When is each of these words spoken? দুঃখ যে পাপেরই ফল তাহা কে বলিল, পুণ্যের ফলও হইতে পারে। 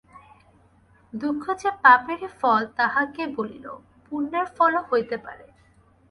দুঃখ 1.13 1.43
যে 1.57 1.69
পাপেরই 1.83 2.29
ফল 2.39 2.61
তাহা 2.77 3.01
কে 3.05 3.23
বলিল, 3.37 3.65
পুণ্যের 4.05 4.45
ফলও 4.55 4.81
হইতে 4.89 5.17
পারে। 5.17 5.45